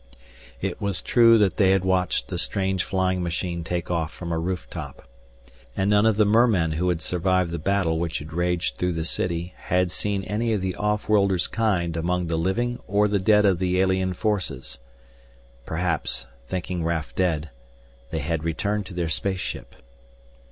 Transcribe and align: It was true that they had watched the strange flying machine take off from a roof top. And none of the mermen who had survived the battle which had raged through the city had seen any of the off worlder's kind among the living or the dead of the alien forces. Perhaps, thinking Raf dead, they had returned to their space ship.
It 0.61 0.81
was 0.81 0.99
true 1.03 1.37
that 1.37 1.57
they 1.57 1.69
had 1.69 1.85
watched 1.85 2.27
the 2.29 2.39
strange 2.39 2.83
flying 2.83 3.21
machine 3.21 3.63
take 3.63 3.91
off 3.91 4.11
from 4.11 4.31
a 4.31 4.39
roof 4.39 4.67
top. 4.67 5.07
And 5.77 5.91
none 5.91 6.07
of 6.07 6.17
the 6.17 6.25
mermen 6.25 6.71
who 6.71 6.89
had 6.89 7.03
survived 7.03 7.51
the 7.51 7.59
battle 7.59 7.99
which 7.99 8.17
had 8.17 8.33
raged 8.33 8.77
through 8.77 8.93
the 8.93 9.05
city 9.05 9.53
had 9.55 9.91
seen 9.91 10.23
any 10.23 10.53
of 10.53 10.61
the 10.61 10.73
off 10.75 11.07
worlder's 11.07 11.47
kind 11.47 11.95
among 11.95 12.25
the 12.25 12.35
living 12.37 12.79
or 12.87 13.07
the 13.07 13.19
dead 13.19 13.45
of 13.45 13.59
the 13.59 13.79
alien 13.79 14.15
forces. 14.15 14.79
Perhaps, 15.67 16.25
thinking 16.47 16.83
Raf 16.83 17.13
dead, 17.13 17.51
they 18.09 18.21
had 18.21 18.43
returned 18.43 18.87
to 18.87 18.95
their 18.95 19.07
space 19.07 19.39
ship. 19.39 19.75